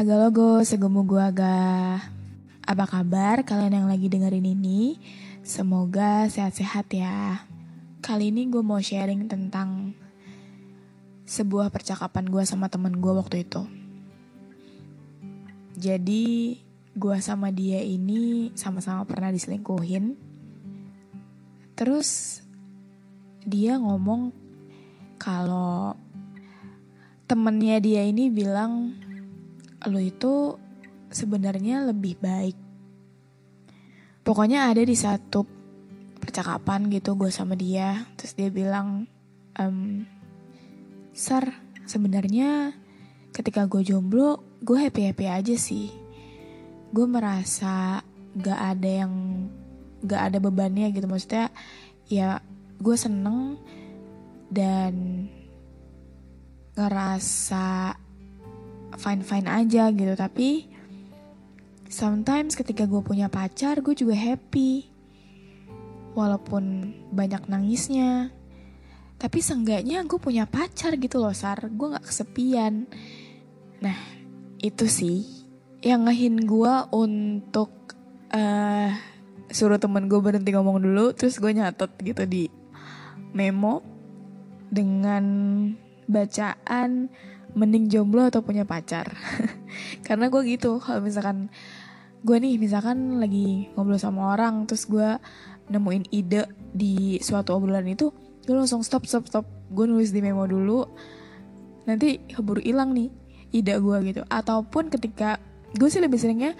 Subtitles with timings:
[0.00, 2.00] Haga logo, segemu gua ga.
[2.64, 4.96] Apa kabar kalian yang lagi dengerin ini?
[5.44, 7.44] Semoga sehat-sehat ya.
[8.00, 9.92] Kali ini gue mau sharing tentang
[11.28, 13.60] sebuah percakapan gue sama temen gue waktu itu.
[15.76, 16.56] Jadi
[16.96, 20.16] gue sama dia ini sama-sama pernah diselingkuhin.
[21.76, 22.40] Terus
[23.44, 24.32] dia ngomong
[25.20, 25.92] kalau
[27.28, 28.96] temennya dia ini bilang
[29.88, 30.60] lo itu
[31.08, 32.56] sebenarnya lebih baik.
[34.20, 35.42] Pokoknya ada di satu
[36.20, 39.08] percakapan gitu gue sama dia, terus dia bilang,
[39.56, 40.04] ehm,
[41.10, 41.50] Sar,
[41.88, 42.76] sebenarnya
[43.34, 45.90] ketika gue jomblo, gue happy happy aja sih.
[46.94, 48.04] Gue merasa
[48.36, 49.12] gak ada yang
[50.04, 51.50] gak ada bebannya gitu, maksudnya
[52.06, 52.38] ya
[52.78, 53.58] gue seneng
[54.52, 55.26] dan
[56.78, 57.96] ngerasa
[58.96, 60.14] fine fine aja gitu.
[60.16, 60.66] Tapi
[61.90, 64.88] sometimes ketika gue punya pacar gue juga happy.
[66.16, 68.34] Walaupun banyak nangisnya.
[69.20, 71.70] Tapi seenggaknya gue punya pacar gitu loh Sar.
[71.70, 72.88] Gue gak kesepian.
[73.84, 73.98] Nah
[74.60, 75.24] itu sih
[75.80, 77.96] yang ngehin gue untuk
[78.30, 78.92] eh
[79.50, 82.46] suruh temen gue berhenti ngomong dulu terus gue nyatet gitu di
[83.34, 83.82] memo
[84.70, 85.24] dengan
[86.06, 87.10] bacaan
[87.54, 89.10] mending jomblo atau punya pacar?
[90.06, 91.50] Karena gue gitu kalau misalkan
[92.20, 95.16] gue nih misalkan lagi ngobrol sama orang terus gue
[95.72, 96.44] nemuin ide
[96.74, 98.12] di suatu obrolan itu
[98.44, 99.46] gue langsung stop stop stop.
[99.70, 100.84] Gue nulis di memo dulu
[101.86, 103.08] nanti keburu hilang nih
[103.54, 104.20] ide gue gitu.
[104.26, 105.38] Ataupun ketika
[105.74, 106.58] gue sih lebih seringnya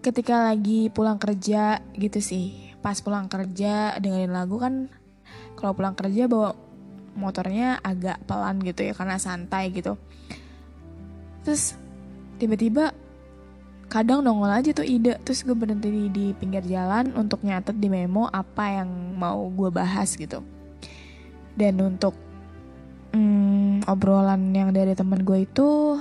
[0.00, 2.72] ketika lagi pulang kerja gitu sih.
[2.78, 4.88] Pas pulang kerja dengerin lagu kan
[5.58, 6.54] kalau pulang kerja bawa
[7.18, 9.98] motornya agak pelan gitu ya karena santai gitu.
[11.42, 11.74] Terus
[12.38, 12.94] tiba-tiba
[13.88, 15.18] kadang nongol aja tuh ide.
[15.24, 19.72] Terus gue berhenti di, di pinggir jalan untuk nyatet di memo apa yang mau gue
[19.72, 20.44] bahas gitu.
[21.58, 22.14] Dan untuk
[23.16, 25.98] hmm, obrolan yang dari temen gue itu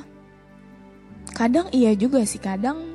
[1.33, 2.43] kadang iya juga sih.
[2.43, 2.93] Kadang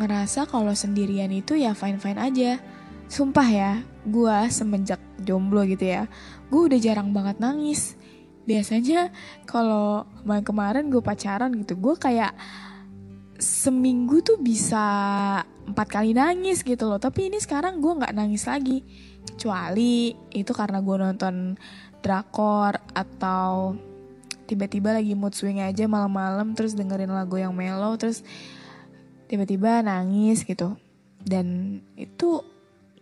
[0.00, 2.62] ngerasa kalau sendirian itu ya fine fine aja.
[3.04, 3.72] Sumpah ya
[4.08, 6.10] gue semenjak jomblo gitu ya.
[6.50, 7.94] Gue udah jarang banget nangis.
[8.44, 9.08] Biasanya
[9.48, 12.36] kalau kemarin-kemarin gue pacaran gitu gue kayak
[13.40, 14.84] seminggu tuh bisa
[15.64, 17.00] empat kali nangis gitu loh.
[17.00, 18.84] Tapi ini sekarang gue nggak nangis lagi.
[19.24, 21.56] Kecuali itu karena gue nonton
[22.04, 23.72] drakor atau
[24.44, 28.20] tiba-tiba lagi mood swing aja malam-malam terus dengerin lagu yang mellow terus
[29.26, 30.76] tiba-tiba nangis gitu.
[31.24, 32.44] Dan itu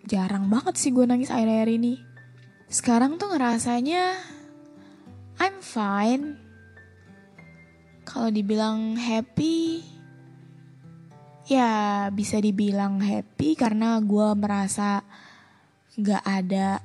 [0.07, 1.95] jarang banget sih gue nangis akhir-akhir ini
[2.73, 4.17] sekarang tuh ngerasanya
[5.37, 6.41] I'm fine.
[8.09, 9.85] Kalau dibilang happy,
[11.51, 15.05] ya bisa dibilang happy karena gue merasa
[16.01, 16.81] gak ada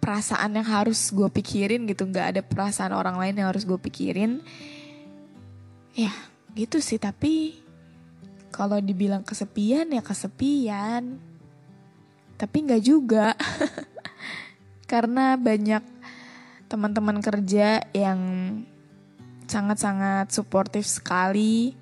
[0.00, 4.40] perasaan yang harus gue pikirin gitu, gak ada perasaan orang lain yang harus gue pikirin.
[5.92, 6.12] Ya
[6.56, 7.60] gitu sih, tapi
[8.54, 11.35] kalau dibilang kesepian ya kesepian.
[12.36, 13.32] Tapi gak juga.
[14.86, 15.82] karena banyak
[16.70, 18.20] teman-teman kerja yang
[19.46, 21.74] sangat-sangat suportif sekali.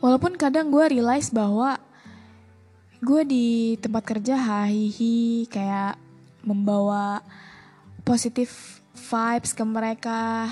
[0.00, 1.80] Walaupun kadang gue realize bahwa
[3.00, 3.48] gue di
[3.80, 6.00] tempat kerja hahihi kayak
[6.44, 7.20] membawa
[8.04, 10.48] positif vibes ke mereka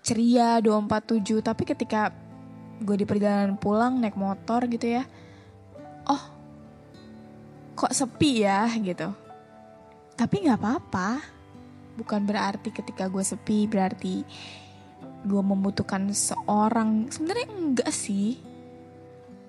[0.00, 2.08] ceria 247 tapi ketika
[2.80, 5.04] gue di perjalanan pulang naik motor gitu ya
[7.78, 9.14] kok sepi ya gitu.
[10.18, 11.22] Tapi nggak apa-apa.
[11.94, 14.26] Bukan berarti ketika gue sepi berarti
[15.22, 17.06] gue membutuhkan seorang.
[17.06, 18.42] Sebenarnya enggak sih.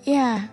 [0.05, 0.45] Ya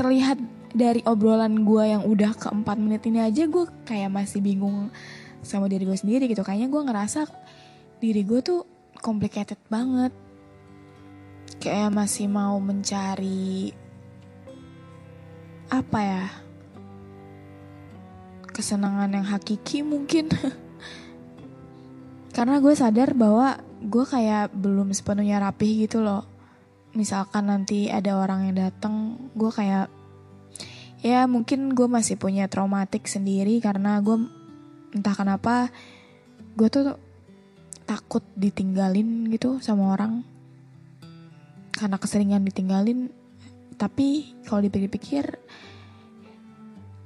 [0.00, 0.40] terlihat
[0.72, 4.90] dari obrolan gue yang udah ke empat menit ini aja gue kayak masih bingung
[5.44, 6.40] sama diri gue sendiri gitu.
[6.40, 7.20] Kayaknya gue ngerasa
[8.00, 8.64] diri gue tuh
[9.04, 10.10] complicated banget.
[11.60, 13.76] Kayak masih mau mencari
[15.68, 16.44] apa ya
[18.54, 20.30] kesenangan yang hakiki mungkin.
[22.34, 26.22] Karena gue sadar bahwa gue kayak belum sepenuhnya rapih gitu loh.
[26.94, 29.90] Misalkan nanti ada orang yang datang gue kayak
[31.04, 34.24] ya mungkin gue masih punya traumatik sendiri karena gue
[34.96, 35.68] entah kenapa
[36.54, 36.96] gue tuh
[37.84, 40.22] takut ditinggalin gitu sama orang.
[41.74, 43.10] Karena keseringan ditinggalin.
[43.74, 45.34] Tapi kalau dipikir-pikir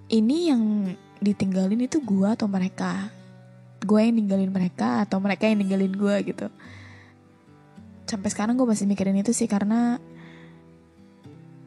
[0.09, 3.11] ini yang ditinggalin itu gue atau mereka?
[3.83, 6.47] Gue yang ninggalin mereka atau mereka yang ninggalin gue gitu?
[8.09, 10.01] Sampai sekarang gue masih mikirin itu sih karena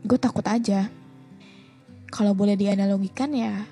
[0.03, 0.89] gue takut aja.
[2.11, 3.63] Kalau boleh dianalogikan ya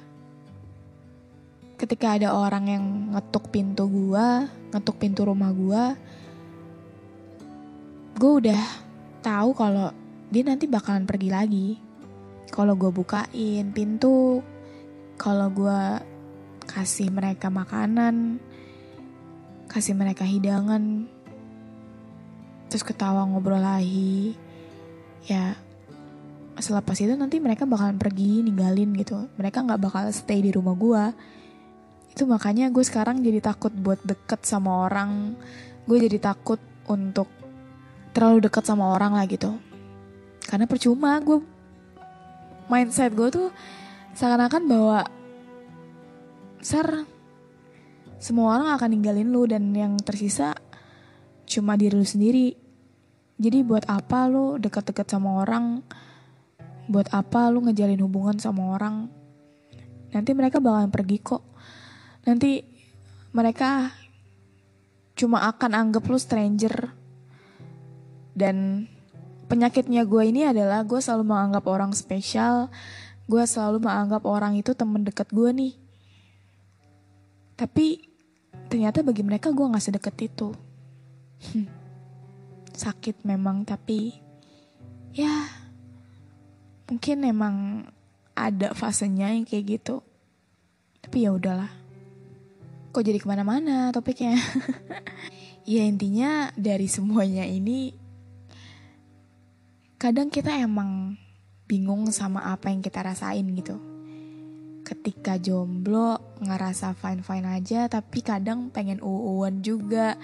[1.79, 2.83] ketika ada orang yang
[3.15, 4.27] ngetuk pintu gue
[4.75, 5.83] ngetuk pintu rumah gue
[8.19, 8.61] gue udah
[9.23, 9.95] tahu kalau
[10.29, 11.69] dia nanti bakalan pergi lagi.
[12.49, 14.43] Kalau gue bukain pintu
[15.19, 15.81] kalau gue
[16.63, 18.39] kasih mereka makanan,
[19.67, 21.11] kasih mereka hidangan,
[22.71, 24.39] terus ketawa ngobrol lagi,
[25.27, 25.59] ya
[26.55, 29.27] selepas itu nanti mereka bakalan pergi ninggalin gitu.
[29.35, 31.03] Mereka nggak bakal stay di rumah gue.
[32.15, 35.35] Itu makanya gue sekarang jadi takut buat deket sama orang.
[35.83, 37.27] Gue jadi takut untuk
[38.15, 39.55] terlalu deket sama orang lah gitu.
[40.47, 41.43] Karena percuma gue
[42.69, 43.49] mindset gue tuh
[44.13, 44.99] seakan-akan bahwa
[46.59, 47.07] Sar
[48.19, 50.51] semua orang akan ninggalin lu dan yang tersisa
[51.47, 52.51] cuma diri lu sendiri.
[53.39, 55.79] Jadi buat apa lu dekat-dekat sama orang?
[56.91, 59.07] Buat apa lu ngejalin hubungan sama orang?
[60.11, 61.43] Nanti mereka bakalan pergi kok.
[62.27, 62.59] Nanti
[63.31, 63.95] mereka
[65.15, 66.91] cuma akan anggap lu stranger.
[68.35, 68.83] Dan
[69.47, 72.67] penyakitnya gue ini adalah gue selalu menganggap orang spesial
[73.29, 75.73] gue selalu menganggap orang itu temen deket gue nih.
[77.53, 78.01] Tapi
[78.73, 80.49] ternyata bagi mereka gue gak sedekat itu.
[81.53, 81.69] Hmm.
[82.73, 84.17] Sakit memang tapi
[85.13, 85.45] ya
[86.89, 87.55] mungkin emang
[88.33, 90.01] ada fasenya yang kayak gitu.
[91.05, 91.69] Tapi ya udahlah.
[92.89, 94.41] Kok jadi ke mana-mana topiknya?
[95.69, 97.93] ya intinya dari semuanya ini
[100.01, 101.19] kadang kita emang
[101.69, 103.77] bingung sama apa yang kita rasain gitu.
[104.81, 110.17] Ketika jomblo ngerasa fine-fine aja tapi kadang pengen uuan juga.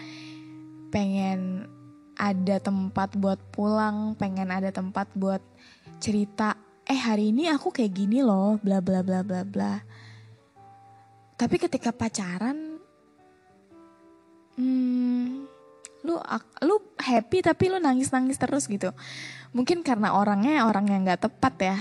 [0.90, 1.70] Pengen
[2.16, 5.44] ada tempat buat pulang, pengen ada tempat buat
[6.00, 6.56] cerita,
[6.88, 9.84] eh hari ini aku kayak gini loh, bla bla bla bla bla.
[11.36, 12.80] Tapi ketika pacaran,
[14.56, 15.52] hmm,
[16.06, 16.22] lu
[16.62, 18.94] lu happy tapi lu nangis nangis terus gitu.
[19.52, 21.78] Mungkin karena orangnya orang yang nggak tepat ya.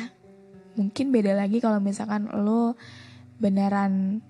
[0.75, 2.75] Mungkin beda lagi kalau misalkan lo
[3.39, 4.25] beneran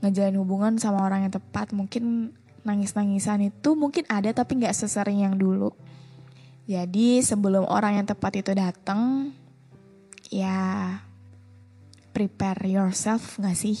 [0.00, 1.74] ngejalin hubungan sama orang yang tepat.
[1.74, 2.32] Mungkin
[2.64, 5.74] nangis-nangisan itu mungkin ada tapi nggak sesering yang dulu.
[6.64, 9.32] Jadi sebelum orang yang tepat itu datang
[10.32, 10.96] ya
[12.14, 13.76] prepare yourself nggak sih?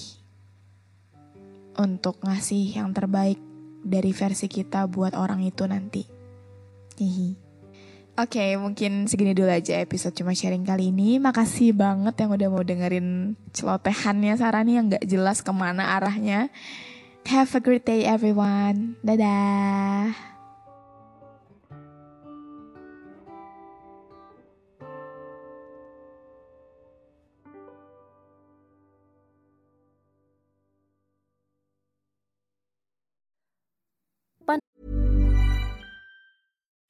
[1.74, 3.53] Untuk ngasih yang terbaik
[3.84, 6.02] dari versi kita buat orang itu nanti
[6.96, 7.44] hihi
[8.14, 11.18] Oke, okay, mungkin segini dulu aja episode cuma sharing kali ini.
[11.18, 16.46] Makasih banget yang udah mau dengerin celotehannya Sarani yang gak jelas ke mana arahnya.
[17.26, 19.02] Have a great day everyone.
[19.02, 20.33] Dadah.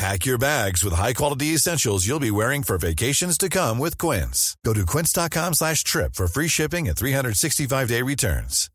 [0.00, 4.56] Pack your bags with high-quality essentials you'll be wearing for vacations to come with Quince.
[4.64, 8.72] Go to quince.com slash trip for free shipping and 365-day returns.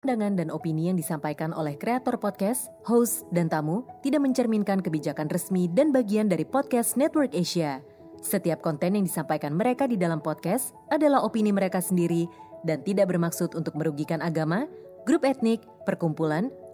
[0.00, 5.68] Pandangan dan opini yang disampaikan oleh kreator podcast, host, dan tamu tidak mencerminkan kebijakan resmi
[5.68, 7.84] dan bagian dari podcast Network Asia.
[8.24, 12.24] Setiap konten yang disampaikan mereka di dalam podcast adalah opini mereka sendiri
[12.64, 14.64] dan tidak bermaksud untuk merugikan agama,
[15.04, 16.48] grup etnik, perkumpulan,